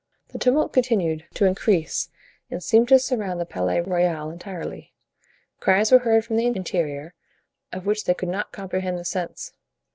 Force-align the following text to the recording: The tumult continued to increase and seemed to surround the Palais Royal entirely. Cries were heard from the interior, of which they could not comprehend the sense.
The 0.29 0.39
tumult 0.39 0.73
continued 0.73 1.25
to 1.35 1.45
increase 1.45 2.09
and 2.49 2.63
seemed 2.63 2.87
to 2.87 2.97
surround 2.97 3.39
the 3.39 3.45
Palais 3.45 3.81
Royal 3.81 4.31
entirely. 4.31 4.95
Cries 5.59 5.91
were 5.91 5.99
heard 5.99 6.25
from 6.25 6.37
the 6.37 6.47
interior, 6.47 7.13
of 7.71 7.85
which 7.85 8.05
they 8.05 8.15
could 8.15 8.29
not 8.29 8.51
comprehend 8.51 8.97
the 8.97 9.05
sense. 9.05 9.53